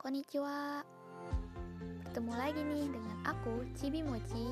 Konnichiwa. 0.00 0.80
Bertemu 2.00 2.32
lagi 2.32 2.64
nih 2.64 2.88
dengan 2.88 3.20
aku, 3.20 3.68
Chibi 3.76 4.00
Mochi 4.00 4.48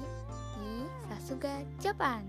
Di 0.60 0.84
Sasuga, 1.08 1.64
Japan. 1.80 2.20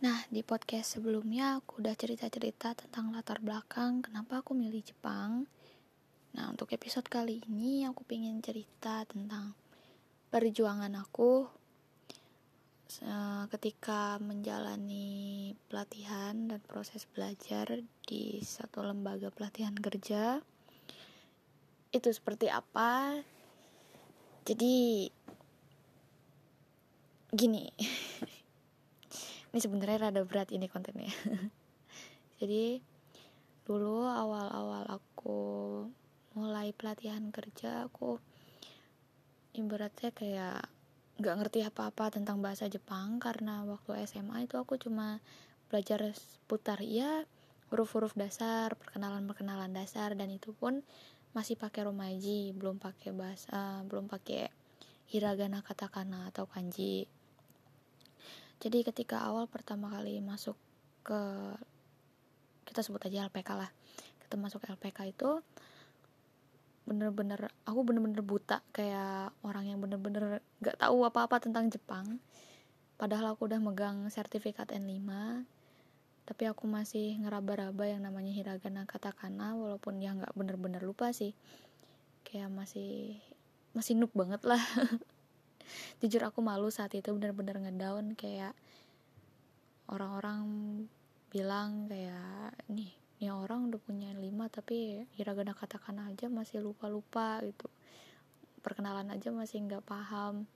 Nah, 0.00 0.24
di 0.32 0.40
podcast 0.40 0.96
sebelumnya 0.96 1.60
aku 1.60 1.84
udah 1.84 1.92
cerita-cerita 1.92 2.72
tentang 2.72 3.12
latar 3.12 3.44
belakang 3.44 4.00
kenapa 4.00 4.40
aku 4.40 4.56
milih 4.56 4.80
Jepang 4.80 5.44
Nah, 6.34 6.50
untuk 6.50 6.74
episode 6.74 7.06
kali 7.06 7.38
ini 7.46 7.86
aku 7.86 8.02
pengen 8.02 8.42
cerita 8.42 9.06
tentang 9.06 9.54
perjuangan 10.34 10.90
aku 10.98 11.46
ketika 13.50 14.22
menjalani 14.22 15.50
pelatihan 15.66 16.46
dan 16.46 16.62
proses 16.62 17.06
belajar 17.10 17.82
di 18.06 18.38
satu 18.42 18.82
lembaga 18.82 19.30
pelatihan 19.30 19.74
kerja. 19.74 20.42
Itu 21.94 22.10
seperti 22.10 22.50
apa? 22.50 23.18
Jadi 24.42 25.06
gini. 27.30 27.66
ini 29.54 29.58
sebenarnya 29.58 30.10
rada 30.10 30.22
berat 30.26 30.50
ini 30.50 30.66
kontennya. 30.66 31.10
Jadi 32.42 32.78
dulu 33.66 34.06
awal-awal 34.06 34.86
aku 34.90 35.42
mulai 36.34 36.74
pelatihan 36.74 37.30
kerja 37.30 37.86
aku 37.86 38.18
ibaratnya 39.54 40.10
kayak 40.10 40.66
nggak 41.22 41.36
ngerti 41.38 41.62
apa-apa 41.62 42.10
tentang 42.10 42.42
bahasa 42.42 42.66
Jepang. 42.66 43.22
Karena 43.22 43.62
waktu 43.62 44.02
SMA 44.04 44.50
itu 44.50 44.58
aku 44.58 44.74
cuma 44.76 45.22
belajar 45.70 46.10
seputar 46.14 46.82
ya 46.82 47.22
huruf-huruf 47.70 48.14
dasar 48.18 48.74
perkenalan-perkenalan 48.74 49.70
dasar. 49.70 50.18
Dan 50.18 50.34
itu 50.34 50.50
pun 50.52 50.82
masih 51.34 51.54
pakai 51.58 51.86
romaji 51.86 52.54
belum 52.54 52.78
pakai 52.78 53.10
bahasa 53.10 53.50
uh, 53.50 53.80
belum 53.86 54.06
pakai 54.06 54.50
hiragana 55.10 55.62
katakana 55.62 56.34
atau 56.34 56.50
kanji. 56.50 57.06
Jadi 58.58 58.82
ketika 58.82 59.22
awal 59.22 59.46
pertama 59.46 59.90
kali 59.90 60.18
masuk 60.18 60.58
ke 61.06 61.20
kita 62.64 62.80
sebut 62.80 63.02
aja 63.06 63.28
LPK 63.28 63.50
lah 63.54 63.70
kita 64.24 64.40
masuk 64.40 64.64
LPK 64.64 65.12
itu 65.12 65.30
bener-bener 66.84 67.48
aku 67.64 67.80
bener-bener 67.80 68.20
buta 68.20 68.60
kayak 68.76 69.32
orang 69.40 69.64
yang 69.72 69.80
bener-bener 69.80 70.44
gak 70.60 70.76
tahu 70.76 71.04
apa-apa 71.08 71.40
tentang 71.40 71.72
Jepang. 71.72 72.20
Padahal 73.00 73.34
aku 73.34 73.48
udah 73.50 73.58
megang 73.58 74.06
sertifikat 74.12 74.70
N5 74.70 75.08
tapi 76.24 76.48
aku 76.48 76.64
masih 76.64 77.20
ngeraba-raba 77.20 77.84
yang 77.84 78.00
namanya 78.00 78.32
hiragana 78.32 78.88
katakana 78.88 79.52
walaupun 79.52 80.00
ya 80.00 80.16
nggak 80.16 80.32
bener-bener 80.32 80.80
lupa 80.80 81.12
sih. 81.12 81.36
Kayak 82.24 82.48
masih 82.48 83.20
masih 83.76 83.92
noob 84.00 84.12
banget 84.16 84.40
lah. 84.48 84.60
Jujur 86.00 86.24
aku 86.24 86.40
malu 86.40 86.72
saat 86.72 86.96
itu 86.96 87.12
bener-bener 87.12 87.60
ngedown 87.60 88.16
kayak 88.16 88.56
orang-orang 89.88 90.40
bilang 91.28 91.92
kayak 91.92 92.56
nih 92.72 93.03
ini 93.18 93.30
orang 93.30 93.70
udah 93.70 93.80
punya 93.80 94.10
lima 94.16 94.50
tapi 94.50 95.06
hiragana 95.14 95.54
katakan 95.54 96.02
aja 96.02 96.26
masih 96.26 96.64
lupa-lupa 96.64 97.40
gitu. 97.46 97.70
Perkenalan 98.64 99.12
aja 99.12 99.30
masih 99.30 99.62
nggak 99.64 99.84
paham. 99.86 100.48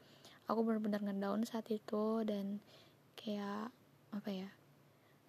Aku 0.49 0.65
benar-benar 0.65 1.05
ngedown 1.05 1.45
saat 1.45 1.69
itu 1.69 2.25
dan 2.25 2.59
kayak 3.19 3.69
apa 4.09 4.31
ya 4.33 4.49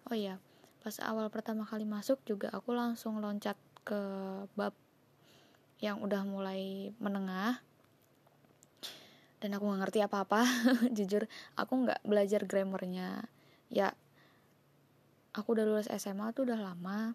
oh 0.08 0.16
iya 0.16 0.40
pas 0.80 0.96
awal 1.04 1.28
pertama 1.28 1.68
kali 1.68 1.84
masuk 1.84 2.24
juga 2.24 2.48
aku 2.56 2.72
langsung 2.72 3.20
loncat 3.20 3.58
ke 3.84 4.00
bab 4.56 4.72
yang 5.80 6.04
udah 6.04 6.22
mulai 6.28 6.92
menengah. 7.00 7.64
Dan 9.40 9.56
aku 9.56 9.64
nggak 9.64 9.80
ngerti 9.88 10.00
apa-apa 10.04 10.44
jujur 10.96 11.24
aku 11.56 11.72
nggak 11.88 12.04
belajar 12.04 12.44
grammarnya. 12.44 13.24
Ya 13.72 13.96
aku 15.30 15.54
udah 15.54 15.64
lulus 15.66 15.88
SMA 15.90 16.34
tuh 16.34 16.46
udah 16.46 16.58
lama. 16.58 17.14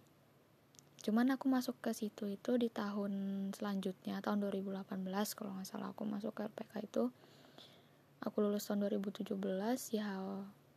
Cuman 1.03 1.29
aku 1.35 1.45
masuk 1.51 1.77
ke 1.85 1.93
situ 1.93 2.25
itu 2.31 2.57
di 2.57 2.71
tahun 2.71 3.13
selanjutnya 3.53 4.23
tahun 4.25 4.41
2018 4.49 5.05
kalau 5.37 5.51
nggak 5.53 5.67
salah 5.67 5.93
aku 5.93 6.01
masuk 6.07 6.33
ke 6.33 6.49
LPK 6.49 6.73
itu. 6.81 7.03
Aku 8.25 8.41
lulus 8.41 8.65
tahun 8.65 8.89
2017 8.89 9.37
ya 9.93 10.07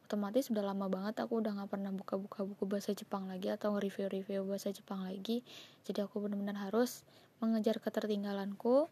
otomatis 0.05 0.49
sudah 0.49 0.65
lama 0.65 0.89
banget 0.89 1.21
aku 1.21 1.41
udah 1.41 1.53
nggak 1.53 1.69
pernah 1.69 1.93
buka-buka 1.93 2.41
buku 2.45 2.65
bahasa 2.65 2.93
Jepang 2.93 3.29
lagi 3.29 3.53
atau 3.53 3.77
review-review 3.77 4.45
bahasa 4.45 4.69
Jepang 4.69 5.05
lagi. 5.05 5.41
Jadi 5.89 6.05
aku 6.05 6.21
benar-benar 6.21 6.61
harus 6.69 7.05
mengejar 7.39 7.79
ketertinggalanku 7.79 8.91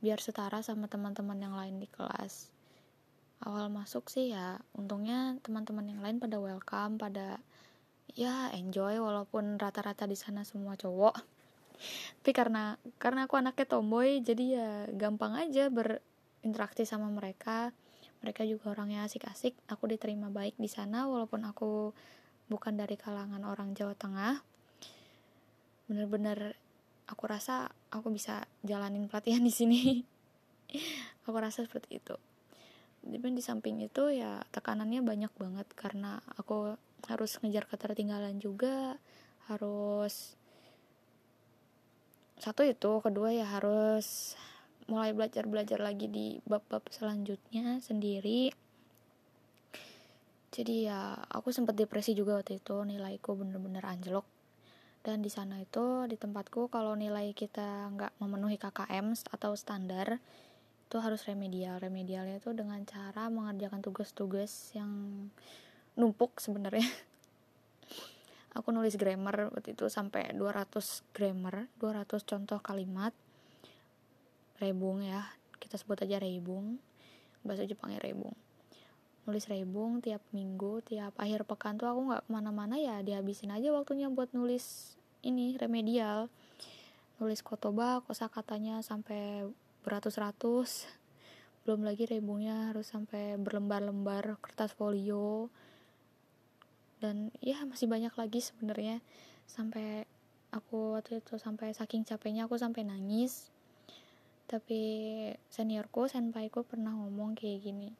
biar 0.00 0.16
setara 0.22 0.64
sama 0.64 0.88
teman-teman 0.88 1.36
yang 1.36 1.52
lain 1.52 1.76
di 1.76 1.88
kelas. 1.90 2.48
Awal 3.40 3.68
masuk 3.72 4.08
sih 4.08 4.32
ya 4.32 4.60
untungnya 4.76 5.36
teman-teman 5.40 5.84
yang 5.88 6.00
lain 6.00 6.20
pada 6.20 6.36
welcome 6.40 6.96
pada 6.96 7.40
ya 8.14 8.50
enjoy 8.54 8.98
walaupun 8.98 9.58
rata-rata 9.60 10.06
di 10.06 10.16
sana 10.18 10.46
semua 10.46 10.78
cowok. 10.78 11.14
Tapi 12.20 12.32
karena 12.36 12.76
karena 13.00 13.24
aku 13.24 13.40
anaknya 13.40 13.66
tomboy 13.66 14.20
jadi 14.20 14.44
ya 14.44 14.70
gampang 14.92 15.36
aja 15.36 15.72
berinteraksi 15.72 16.84
sama 16.84 17.08
mereka. 17.08 17.72
Mereka 18.20 18.44
juga 18.44 18.76
orangnya 18.76 19.08
asik-asik 19.08 19.56
aku 19.64 19.88
diterima 19.88 20.28
baik 20.28 20.60
di 20.60 20.68
sana 20.68 21.08
walaupun 21.08 21.40
aku 21.48 21.96
bukan 22.52 22.76
dari 22.76 23.00
kalangan 23.00 23.40
orang 23.48 23.72
Jawa 23.72 23.96
Tengah. 23.96 24.44
Bener-bener 25.88 26.54
aku 27.08 27.24
rasa 27.26 27.72
aku 27.88 28.12
bisa 28.12 28.44
jalanin 28.60 29.08
pelatihan 29.08 29.42
di 29.42 29.50
sini. 29.50 29.82
Aku 31.26 31.34
rasa 31.34 31.66
seperti 31.66 31.98
itu. 31.98 32.14
Tapi 33.02 33.26
di 33.34 33.42
samping 33.42 33.82
itu 33.82 34.14
ya 34.14 34.38
tekanannya 34.54 35.02
banyak 35.02 35.32
banget 35.34 35.66
karena 35.74 36.22
aku 36.38 36.78
harus 37.08 37.40
ngejar 37.40 37.64
ketertinggalan 37.70 38.36
juga 38.42 38.98
harus 39.48 40.36
satu 42.40 42.64
itu 42.64 43.04
kedua 43.04 43.36
ya 43.36 43.44
harus 43.44 44.34
mulai 44.88 45.12
belajar 45.14 45.44
belajar 45.46 45.78
lagi 45.78 46.10
di 46.10 46.42
bab-bab 46.48 46.82
selanjutnya 46.90 47.78
sendiri. 47.78 48.50
Jadi 50.50 50.90
ya 50.90 51.14
aku 51.30 51.54
sempat 51.54 51.78
depresi 51.78 52.16
juga 52.16 52.42
waktu 52.42 52.58
itu 52.58 52.74
nilaiku 52.82 53.38
bener-bener 53.38 53.86
anjlok. 53.86 54.26
Dan 55.00 55.22
di 55.22 55.30
sana 55.30 55.62
itu 55.62 56.04
di 56.10 56.18
tempatku 56.18 56.68
kalau 56.68 56.98
nilai 56.98 57.30
kita 57.32 57.92
nggak 57.94 58.12
memenuhi 58.18 58.58
KKM 58.58 59.14
atau 59.30 59.54
standar 59.54 60.18
itu 60.90 60.96
harus 60.98 61.22
remedial. 61.30 61.78
Remedialnya 61.78 62.42
itu 62.42 62.50
dengan 62.50 62.82
cara 62.82 63.30
mengerjakan 63.30 63.78
tugas-tugas 63.78 64.74
yang 64.74 64.90
numpuk 65.98 66.38
sebenarnya. 66.38 66.86
Aku 68.58 68.74
nulis 68.74 68.98
grammar 68.98 69.54
waktu 69.54 69.78
itu 69.78 69.86
sampai 69.86 70.34
200 70.34 70.74
grammar 71.14 71.70
200 71.78 72.26
contoh 72.26 72.58
kalimat. 72.58 73.14
Rebung 74.58 75.06
ya 75.06 75.24
kita 75.62 75.78
sebut 75.78 76.02
aja 76.02 76.18
rebung. 76.18 76.82
Bahasa 77.46 77.62
Jepangnya 77.64 78.02
rebung. 78.02 78.34
Nulis 79.24 79.46
rebung 79.46 80.02
tiap 80.02 80.20
minggu 80.34 80.82
tiap 80.82 81.14
akhir 81.14 81.46
pekan 81.46 81.78
tuh 81.78 81.86
aku 81.86 82.00
nggak 82.10 82.22
ke 82.26 82.30
mana-mana 82.32 82.74
ya 82.74 82.98
dihabisin 83.06 83.54
aja 83.54 83.70
waktunya 83.70 84.10
buat 84.10 84.34
nulis 84.34 84.98
ini 85.22 85.54
remedial. 85.54 86.26
Nulis 87.22 87.44
kotoba 87.44 88.02
kosa 88.02 88.26
katanya 88.26 88.82
sampai 88.82 89.46
beratus-ratus. 89.86 90.90
Belum 91.62 91.84
lagi 91.84 92.08
rebungnya 92.08 92.72
harus 92.72 92.90
sampai 92.90 93.36
berlembar-lembar 93.38 94.40
kertas 94.42 94.72
folio 94.74 95.52
dan 97.00 97.34
ya 97.40 97.64
masih 97.64 97.88
banyak 97.88 98.12
lagi 98.14 98.44
sebenarnya. 98.44 99.00
Sampai 99.48 100.06
aku 100.54 101.00
waktu 101.00 101.24
itu 101.24 101.40
sampai 101.40 101.72
saking 101.72 102.04
capeknya 102.06 102.46
aku 102.46 102.60
sampai 102.60 102.84
nangis. 102.86 103.48
Tapi 104.46 104.80
seniorku 105.48 106.06
senpaiku 106.06 106.62
pernah 106.62 106.92
ngomong 106.94 107.34
kayak 107.34 107.64
gini 107.64 107.90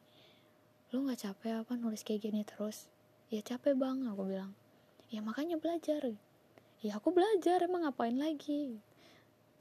lu 0.91 1.07
nggak 1.07 1.23
capek 1.23 1.63
apa 1.63 1.79
nulis 1.79 2.03
kayak 2.03 2.27
gini 2.27 2.43
terus? 2.43 2.91
Ya 3.31 3.47
capek 3.47 3.79
bang 3.79 4.11
aku 4.11 4.27
bilang. 4.27 4.59
Ya 5.07 5.23
makanya 5.23 5.55
belajar. 5.55 6.03
Ya 6.83 6.99
aku 6.99 7.15
belajar 7.15 7.63
emang 7.63 7.87
ngapain 7.87 8.19
lagi? 8.19 8.83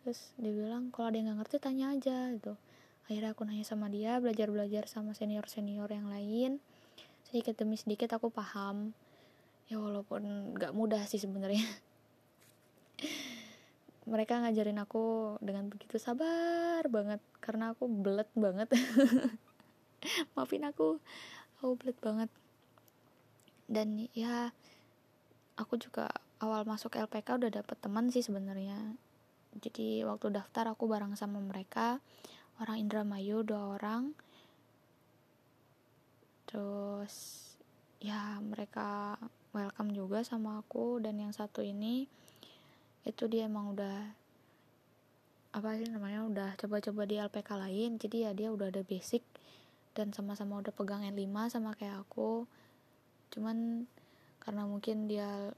Terus 0.01 0.33
dia 0.42 0.50
bilang 0.50 0.89
kalau 0.89 1.13
ada 1.13 1.21
yang 1.21 1.30
nggak 1.30 1.45
ngerti 1.45 1.57
tanya 1.62 1.94
aja 1.94 2.33
gitu. 2.33 2.57
Akhirnya 3.06 3.38
aku 3.38 3.45
nanya 3.45 3.62
sama 3.62 3.94
dia 3.94 4.18
belajar 4.18 4.50
belajar 4.50 4.89
sama 4.89 5.13
senior 5.13 5.45
senior 5.45 5.85
yang 5.94 6.09
lain. 6.09 6.57
Sedikit 7.30 7.62
demi 7.62 7.77
sedikit 7.77 8.09
aku 8.09 8.33
paham 8.33 8.97
ya 9.69 9.77
walaupun 9.77 10.54
nggak 10.57 10.74
mudah 10.74 11.06
sih 11.06 11.21
sebenarnya. 11.21 11.63
Mereka 14.10 14.42
ngajarin 14.42 14.81
aku 14.81 15.38
dengan 15.38 15.69
begitu 15.69 16.01
sabar 16.01 16.81
banget 16.89 17.21
karena 17.38 17.77
aku 17.77 17.86
belet 17.86 18.25
banget. 18.33 18.74
Maafin 20.33 20.66
aku 20.66 20.98
aku 21.62 21.77
belet 21.77 21.98
banget. 22.01 22.30
Dan 23.69 24.10
ya 24.18 24.50
aku 25.54 25.77
juga 25.77 26.10
awal 26.42 26.66
masuk 26.66 26.98
LPK 26.98 27.38
udah 27.38 27.51
dapet 27.62 27.77
teman 27.77 28.10
sih 28.10 28.25
sebenarnya. 28.25 28.98
Jadi 29.62 30.01
waktu 30.01 30.33
daftar 30.33 30.74
aku 30.74 30.89
bareng 30.89 31.13
sama 31.13 31.38
mereka 31.38 32.01
orang 32.57 32.81
Indramayu 32.81 33.45
dua 33.45 33.77
orang. 33.77 34.18
Terus 36.50 37.45
ya 38.01 38.42
mereka 38.42 39.19
welcome 39.56 39.92
juga 39.96 40.22
sama 40.22 40.62
aku. 40.62 41.01
Dan 41.01 41.22
yang 41.22 41.34
satu 41.34 41.66
ini 41.66 42.06
itu 43.07 43.24
dia 43.31 43.48
emang 43.48 43.74
udah 43.74 43.98
apa 45.50 45.81
sih 45.81 45.90
namanya 45.90 46.30
udah 46.30 46.50
coba-coba 46.62 47.10
di 47.10 47.16
LPK 47.18 47.50
lain. 47.57 47.92
Jadi 47.98 48.28
ya 48.28 48.31
dia 48.38 48.54
udah 48.54 48.69
ada 48.69 48.86
basic 48.86 49.25
dan 49.98 50.13
sama-sama 50.13 50.62
udah 50.62 50.74
pegang 50.74 51.01
N5 51.06 51.50
sama 51.50 51.74
kayak 51.74 52.06
aku. 52.06 52.46
Cuman 53.34 53.90
karena 54.40 54.63
mungkin 54.66 55.10
dia 55.10 55.54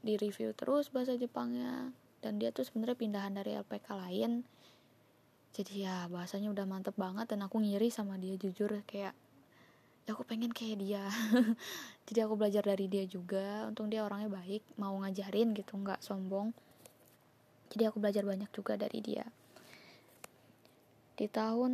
di 0.00 0.16
review 0.16 0.56
terus 0.56 0.88
bahasa 0.88 1.16
Jepangnya 1.16 1.92
dan 2.24 2.40
dia 2.40 2.52
tuh 2.52 2.64
sebenarnya 2.64 2.96
pindahan 2.96 3.32
dari 3.36 3.56
LPK 3.56 3.86
lain. 3.96 4.44
Jadi 5.50 5.82
ya 5.82 6.06
bahasanya 6.06 6.52
udah 6.52 6.64
mantep 6.68 6.94
banget 6.94 7.26
dan 7.32 7.42
aku 7.42 7.58
ngiri 7.58 7.90
sama 7.90 8.20
dia 8.20 8.38
jujur 8.38 8.70
kayak 8.86 9.12
ya 9.12 9.29
aku 10.08 10.22
pengen 10.24 10.54
kayak 10.54 10.80
dia. 10.80 11.04
Jadi 12.08 12.18
aku 12.24 12.34
belajar 12.38 12.64
dari 12.64 12.88
dia 12.88 13.04
juga. 13.04 13.68
Untung 13.68 13.92
dia 13.92 14.06
orangnya 14.06 14.32
baik 14.32 14.64
mau 14.80 14.96
ngajarin 15.02 15.52
gitu 15.52 15.76
nggak 15.76 16.00
sombong. 16.00 16.54
Jadi 17.70 17.86
aku 17.86 18.02
belajar 18.02 18.24
banyak 18.24 18.50
juga 18.50 18.74
dari 18.80 18.98
dia. 19.04 19.26
Di 21.14 21.28
tahun 21.28 21.72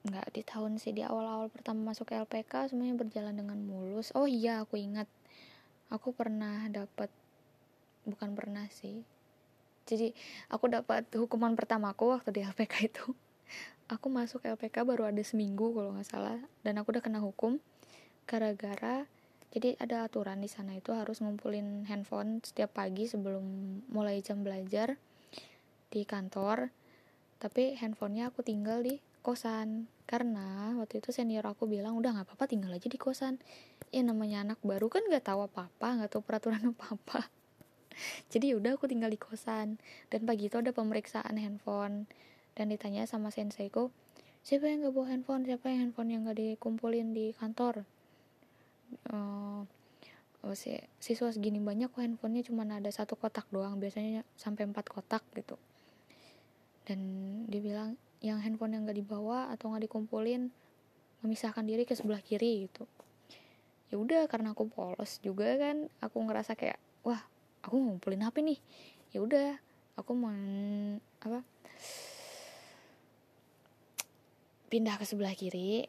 nggak 0.00 0.32
di 0.32 0.42
tahun 0.42 0.80
sih 0.80 0.96
di 0.96 1.04
awal-awal 1.04 1.52
pertama 1.52 1.92
masuk 1.92 2.08
ke 2.08 2.16
LPK 2.16 2.72
semuanya 2.72 2.96
berjalan 2.98 3.36
dengan 3.36 3.58
mulus. 3.62 4.10
Oh 4.16 4.26
iya 4.26 4.64
aku 4.64 4.76
ingat. 4.80 5.06
Aku 5.90 6.14
pernah 6.14 6.66
dapat 6.70 7.10
bukan 8.04 8.34
pernah 8.34 8.66
sih. 8.72 9.02
Jadi 9.88 10.14
aku 10.52 10.70
dapat 10.70 11.08
hukuman 11.16 11.56
pertamaku 11.58 12.14
waktu 12.14 12.30
di 12.30 12.40
LPK 12.46 12.74
itu 12.92 13.16
aku 13.90 14.06
masuk 14.06 14.46
LPK 14.46 14.86
baru 14.86 15.10
ada 15.10 15.22
seminggu 15.26 15.74
kalau 15.74 15.90
nggak 15.98 16.06
salah 16.06 16.38
dan 16.62 16.78
aku 16.78 16.94
udah 16.94 17.02
kena 17.02 17.18
hukum 17.18 17.58
gara-gara 18.30 19.10
jadi 19.50 19.74
ada 19.82 20.06
aturan 20.06 20.38
di 20.38 20.46
sana 20.46 20.78
itu 20.78 20.94
harus 20.94 21.18
ngumpulin 21.18 21.82
handphone 21.90 22.38
setiap 22.46 22.78
pagi 22.78 23.10
sebelum 23.10 23.42
mulai 23.90 24.22
jam 24.22 24.46
belajar 24.46 24.94
di 25.90 26.06
kantor. 26.06 26.70
Tapi 27.42 27.74
handphonenya 27.74 28.30
aku 28.30 28.46
tinggal 28.46 28.78
di 28.86 29.02
kosan 29.26 29.90
karena 30.06 30.78
waktu 30.78 31.02
itu 31.02 31.10
senior 31.10 31.42
aku 31.50 31.66
bilang 31.66 31.98
udah 31.98 32.14
nggak 32.14 32.30
apa-apa 32.30 32.46
tinggal 32.46 32.70
aja 32.70 32.86
di 32.86 32.94
kosan. 32.94 33.42
Ya 33.90 34.06
namanya 34.06 34.46
anak 34.46 34.62
baru 34.62 34.86
kan 34.86 35.02
nggak 35.02 35.26
tahu 35.26 35.50
apa-apa 35.50 35.98
nggak 35.98 36.10
tahu 36.14 36.22
peraturan 36.22 36.62
apa-apa. 36.78 37.26
Jadi 38.30 38.54
udah 38.54 38.78
aku 38.78 38.86
tinggal 38.86 39.10
di 39.10 39.18
kosan. 39.18 39.82
Dan 40.14 40.30
pagi 40.30 40.46
itu 40.46 40.62
ada 40.62 40.70
pemeriksaan 40.70 41.34
handphone 41.42 42.06
dan 42.58 42.70
ditanya 42.70 43.06
sama 43.06 43.30
senseiku 43.30 43.90
siapa 44.40 44.68
yang 44.68 44.88
gak 44.88 44.94
bawa 44.96 45.06
handphone? 45.12 45.42
Siapa 45.44 45.68
yang 45.68 45.80
handphone 45.88 46.10
yang 46.12 46.20
gak 46.24 46.38
dikumpulin 46.40 47.12
di 47.12 47.32
kantor? 47.36 47.84
Uh, 49.06 49.62
oh 50.40 50.56
si 50.56 50.74
siswa 50.98 51.30
segini 51.30 51.60
banyak 51.60 51.92
kok 51.92 52.02
handphonenya 52.02 52.48
cuma 52.48 52.64
ada 52.66 52.88
satu 52.90 53.14
kotak 53.14 53.46
doang 53.52 53.76
biasanya 53.78 54.24
sampai 54.34 54.66
empat 54.66 54.88
kotak 54.88 55.22
gitu. 55.36 55.60
Dan 56.88 57.00
dia 57.46 57.60
bilang 57.60 57.94
yang 58.24 58.40
handphone 58.40 58.76
yang 58.76 58.88
gak 58.88 58.98
dibawa 58.98 59.52
atau 59.52 59.72
gak 59.76 59.84
dikumpulin 59.84 60.48
memisahkan 61.20 61.64
diri 61.68 61.84
ke 61.84 61.92
sebelah 61.92 62.24
kiri 62.24 62.66
gitu. 62.66 62.88
Ya 63.92 63.98
udah 64.00 64.24
karena 64.30 64.56
aku 64.56 64.70
polos 64.70 65.20
juga 65.20 65.58
kan 65.60 65.90
aku 66.00 66.22
ngerasa 66.24 66.56
kayak 66.56 66.80
wah 67.04 67.20
aku 67.60 67.76
ngumpulin 67.76 68.24
HP 68.24 68.40
nih. 68.40 68.58
Ya 69.12 69.20
udah 69.20 69.58
aku 70.00 70.16
mau 70.16 70.32
apa 71.20 71.44
pindah 74.70 74.96
ke 74.96 75.04
sebelah 75.04 75.34
kiri. 75.34 75.84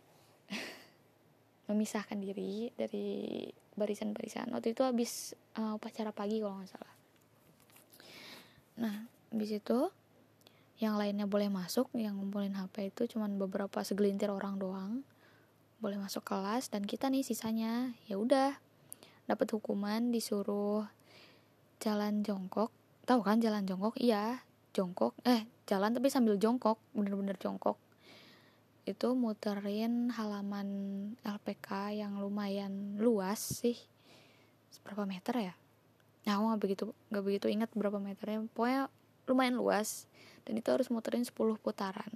Memisahkan 1.69 2.19
diri 2.19 2.73
dari 2.75 3.47
barisan-barisan. 3.77 4.51
Waktu 4.51 4.75
itu 4.75 4.83
habis 4.83 5.37
uh, 5.55 5.77
upacara 5.77 6.11
pagi 6.11 6.43
kalau 6.43 6.59
nggak 6.59 6.71
salah. 6.73 6.93
Nah 8.81 9.07
habis 9.31 9.55
itu 9.55 9.87
yang 10.81 10.97
lainnya 10.97 11.29
boleh 11.29 11.47
masuk 11.47 11.93
yang 11.93 12.17
ngumpulin 12.17 12.57
HP 12.57 12.91
itu 12.91 13.15
cuman 13.15 13.37
beberapa 13.37 13.85
segelintir 13.85 14.33
orang 14.33 14.57
doang. 14.57 15.05
Boleh 15.79 16.01
masuk 16.01 16.25
kelas 16.25 16.67
dan 16.73 16.83
kita 16.83 17.07
nih 17.07 17.23
sisanya 17.23 17.95
ya 18.09 18.17
udah. 18.17 18.57
Dapat 19.29 19.55
hukuman 19.55 20.11
disuruh 20.11 20.83
jalan 21.79 22.25
jongkok. 22.25 22.73
Tahu 23.07 23.21
kan 23.23 23.39
jalan 23.39 23.63
jongkok? 23.63 23.95
Iya 23.95 24.43
jongkok. 24.75 25.15
Eh 25.23 25.47
jalan 25.69 25.95
tapi 25.95 26.11
sambil 26.11 26.35
jongkok 26.35 26.81
bener-bener 26.91 27.39
jongkok 27.39 27.79
itu 28.91 29.07
muterin 29.15 30.11
halaman 30.11 30.67
LPK 31.23 31.95
yang 31.95 32.19
lumayan 32.19 32.99
luas 32.99 33.39
sih. 33.39 33.79
Berapa 34.83 35.07
meter 35.07 35.51
ya? 35.51 35.53
Nah 36.27 36.37
aku 36.37 36.43
nggak 36.51 36.61
begitu 36.61 36.83
nggak 37.09 37.23
begitu 37.23 37.47
ingat 37.47 37.69
berapa 37.71 37.97
meternya. 37.97 38.43
Pokoknya 38.51 38.91
lumayan 39.25 39.55
luas. 39.55 40.05
Dan 40.43 40.57
itu 40.57 40.67
harus 40.73 40.89
muterin 40.91 41.23
10 41.23 41.33
putaran. 41.61 42.11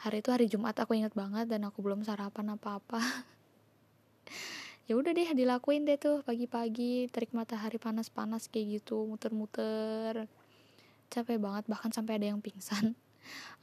Hari 0.00 0.24
itu 0.24 0.30
hari 0.32 0.46
Jumat 0.48 0.76
aku 0.80 0.96
ingat 0.96 1.12
banget 1.12 1.48
dan 1.48 1.66
aku 1.68 1.82
belum 1.84 2.06
sarapan 2.06 2.54
apa-apa. 2.54 3.02
Ya 4.90 4.98
udah 4.98 5.14
deh 5.14 5.30
dilakuin 5.38 5.86
deh 5.86 5.94
tuh 6.02 6.26
pagi-pagi. 6.26 7.06
Terik 7.14 7.30
matahari 7.30 7.78
panas-panas 7.78 8.50
kayak 8.50 8.82
gitu 8.82 9.06
muter-muter. 9.06 10.26
Capek 11.14 11.38
banget 11.38 11.70
bahkan 11.70 11.94
sampai 11.94 12.18
ada 12.18 12.34
yang 12.34 12.42
pingsan 12.42 12.98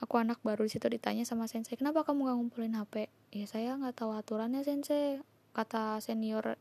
aku 0.03 0.21
anak 0.21 0.37
baru 0.45 0.65
di 0.65 0.71
situ 0.73 0.87
ditanya 0.89 1.25
sama 1.25 1.49
sensei 1.49 1.75
kenapa 1.75 2.05
kamu 2.05 2.29
gak 2.29 2.37
ngumpulin 2.37 2.73
HP 2.77 3.09
ya 3.33 3.45
saya 3.49 3.73
nggak 3.77 3.97
tahu 3.97 4.13
aturannya 4.13 4.61
sensei 4.61 5.21
kata 5.57 5.97
senior 6.03 6.57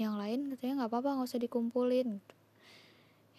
yang 0.00 0.16
lain 0.16 0.54
katanya 0.54 0.84
nggak 0.84 0.90
apa-apa 0.92 1.20
nggak 1.20 1.28
usah 1.28 1.42
dikumpulin. 1.42 2.08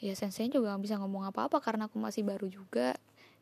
Ya 0.03 0.13
sensei 0.13 0.51
juga 0.51 0.75
gak 0.75 0.83
bisa 0.83 0.99
ngomong 0.99 1.31
apa-apa 1.31 1.63
karena 1.63 1.87
aku 1.87 1.97
masih 1.97 2.27
baru 2.27 2.51
juga. 2.51 2.93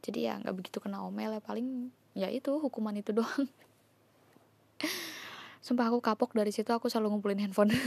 Jadi 0.06 0.30
ya 0.30 0.40
nggak 0.40 0.56
begitu 0.56 0.78
kena 0.80 1.04
omel 1.04 1.34
ya 1.34 1.42
paling 1.42 1.92
ya 2.16 2.30
itu 2.32 2.56
hukuman 2.62 2.96
itu 2.96 3.12
doang. 3.18 3.50
Sumpah 5.62 5.92
aku 5.92 6.00
kapok 6.02 6.34
dari 6.34 6.54
situ 6.54 6.72
aku 6.72 6.88
selalu 6.88 7.18
ngumpulin 7.18 7.42
handphone. 7.44 7.74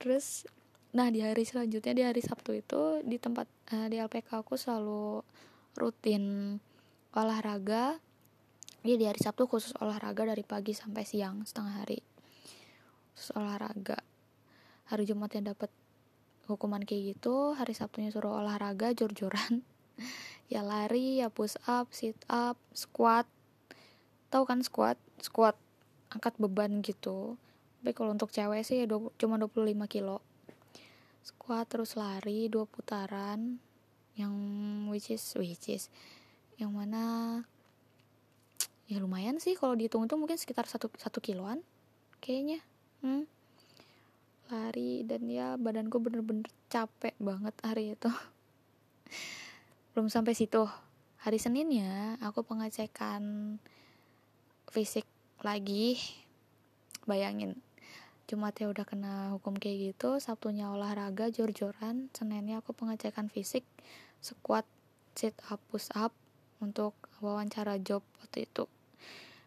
Terus 0.00 0.48
nah 0.90 1.06
di 1.06 1.22
hari 1.22 1.46
selanjutnya 1.46 1.94
di 1.94 2.02
hari 2.02 2.18
Sabtu 2.18 2.50
itu 2.50 2.98
di 3.06 3.14
tempat 3.14 3.46
uh, 3.70 3.86
di 3.86 4.02
LPK 4.02 4.42
aku 4.42 4.58
selalu 4.58 5.22
rutin 5.78 6.56
olahraga. 7.14 7.98
Ya 8.80 8.96
di 8.96 9.04
hari 9.04 9.20
Sabtu 9.20 9.44
khusus 9.44 9.76
olahraga 9.76 10.24
dari 10.24 10.40
pagi 10.40 10.72
sampai 10.72 11.04
siang 11.04 11.44
setengah 11.44 11.84
hari. 11.84 12.00
Khusus 13.12 13.36
olahraga. 13.36 14.00
Hari 14.88 15.04
Jumatnya 15.04 15.52
dapat 15.52 15.68
hukuman 16.48 16.82
kayak 16.82 17.14
gitu 17.14 17.54
hari 17.54 17.76
Sabtunya 17.76 18.10
suruh 18.10 18.40
olahraga 18.40 18.90
jor-joran. 18.96 19.62
Ya 20.50 20.66
lari 20.66 21.22
ya 21.22 21.30
push 21.30 21.54
up 21.70 21.94
sit 21.94 22.18
up 22.26 22.58
squat. 22.74 23.22
Tahu 24.34 24.42
kan 24.50 24.66
squat? 24.66 24.98
Squat 25.22 25.54
angkat 26.10 26.34
beban 26.42 26.82
gitu. 26.82 27.38
Tapi 27.78 27.94
kalau 27.94 28.10
untuk 28.10 28.34
cewek 28.34 28.66
sih 28.66 28.82
ya 28.82 28.90
cuma 28.90 29.38
25 29.38 29.54
kilo. 29.86 30.18
Squat 31.22 31.70
terus 31.70 31.94
lari 31.94 32.50
dua 32.50 32.66
putaran 32.66 33.62
yang 34.20 34.34
which 34.92 35.08
is 35.08 35.24
which 35.40 35.72
is 35.72 35.88
yang 36.60 36.76
mana 36.76 37.40
ya 38.84 39.00
lumayan 39.00 39.40
sih 39.40 39.56
kalau 39.56 39.72
dihitung 39.72 40.04
itu 40.04 40.14
mungkin 40.20 40.36
sekitar 40.36 40.68
satu 40.68 40.92
satu 41.00 41.18
kiloan 41.24 41.64
kayaknya. 42.20 42.60
Hmm. 43.00 43.24
lari 44.50 45.06
dan 45.06 45.30
ya 45.30 45.54
badanku 45.54 46.02
bener-bener 46.02 46.50
capek 46.68 47.14
banget 47.22 47.54
hari 47.62 47.94
itu. 47.94 48.10
Belum 49.94 50.10
sampai 50.10 50.34
situ. 50.34 50.66
Hari 51.22 51.38
Seninnya 51.38 52.18
aku 52.18 52.42
pengecekan 52.42 53.56
fisik 54.74 55.06
lagi. 55.46 56.02
Bayangin 57.08 57.56
Jumatnya 58.28 58.70
udah 58.70 58.84
kena 58.86 59.14
hukum 59.34 59.58
kayak 59.58 59.96
gitu 59.96 60.22
Sabtunya 60.22 60.70
olahraga 60.70 61.32
jor-joran 61.32 62.12
Seninnya 62.14 62.62
aku 62.62 62.76
pengecekan 62.76 63.26
fisik 63.26 63.66
Squat, 64.20 64.68
sit 65.16 65.36
up, 65.48 65.60
push 65.72 65.88
up 65.96 66.12
Untuk 66.60 66.92
wawancara 67.24 67.80
job 67.80 68.04
waktu 68.20 68.44
itu. 68.44 68.68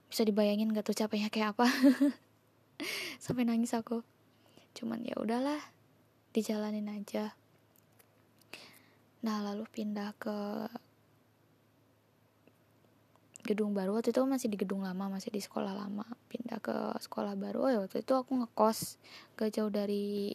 Bisa 0.09 0.25
dibayangin 0.25 0.73
gak 0.73 0.89
tuh 0.89 0.97
capeknya 0.97 1.29
kayak 1.29 1.53
apa? 1.53 1.69
Sampai 3.23 3.45
nangis 3.45 3.77
aku. 3.77 4.01
Cuman 4.73 5.05
ya 5.05 5.13
udahlah 5.21 5.61
Dijalanin 6.33 6.89
aja. 6.89 7.37
Nah 9.21 9.37
lalu 9.45 9.69
pindah 9.69 10.17
ke 10.17 10.65
gedung 13.45 13.77
baru. 13.77 13.93
Waktu 13.93 14.09
itu 14.09 14.25
masih 14.25 14.49
di 14.49 14.57
gedung 14.57 14.81
lama 14.81 15.13
masih 15.13 15.29
di 15.29 15.37
sekolah 15.37 15.77
lama. 15.77 16.01
Pindah 16.33 16.57
ke 16.57 16.73
sekolah 16.97 17.37
baru. 17.37 17.57
Oh 17.61 17.69
ya 17.69 17.79
waktu 17.85 18.01
itu 18.01 18.17
aku 18.17 18.33
ngekos 18.41 18.97
gak 19.37 19.53
jauh 19.53 19.69
dari 19.69 20.33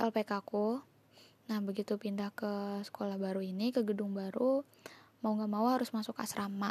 LPK 0.00 0.40
aku 0.40 0.80
Nah 1.50 1.58
begitu 1.58 1.98
pindah 1.98 2.30
ke 2.30 2.78
sekolah 2.86 3.18
baru 3.18 3.42
ini 3.42 3.74
ke 3.74 3.82
gedung 3.82 4.14
baru 4.14 4.62
mau 5.20 5.34
gak 5.34 5.50
mau 5.50 5.66
harus 5.66 5.90
masuk 5.90 6.14
asrama. 6.22 6.70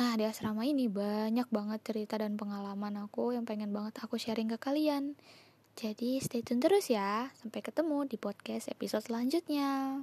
Nah 0.00 0.12
di 0.16 0.24
asrama 0.24 0.64
ini 0.64 0.88
banyak 0.88 1.46
banget 1.52 1.84
cerita 1.84 2.16
dan 2.16 2.40
pengalaman 2.40 3.04
aku 3.04 3.36
yang 3.36 3.44
pengen 3.44 3.70
banget 3.76 4.00
aku 4.00 4.16
sharing 4.16 4.48
ke 4.48 4.58
kalian. 4.58 5.14
Jadi 5.76 6.18
stay 6.24 6.40
tune 6.40 6.64
terus 6.64 6.88
ya. 6.88 7.28
Sampai 7.36 7.60
ketemu 7.60 8.08
di 8.08 8.16
podcast 8.16 8.72
episode 8.72 9.04
selanjutnya. 9.04 10.00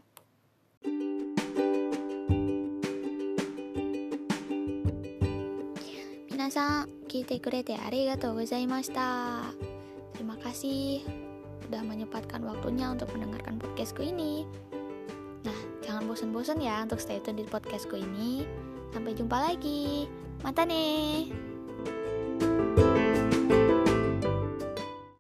Terima 10.14 10.38
kasih 10.38 11.21
udah 11.72 11.88
menyempatkan 11.88 12.44
waktunya 12.44 12.92
untuk 12.92 13.08
mendengarkan 13.16 13.56
podcastku 13.56 14.04
ini. 14.04 14.44
Nah 15.48 15.60
jangan 15.80 16.04
bosan-bosan 16.04 16.60
ya 16.60 16.84
untuk 16.84 17.00
stay 17.00 17.24
tune 17.24 17.40
di 17.40 17.48
podcastku 17.48 17.96
ini. 17.96 18.44
Sampai 18.92 19.16
jumpa 19.16 19.40
lagi. 19.40 20.12
Mata 20.44 20.68
nih 20.68 21.51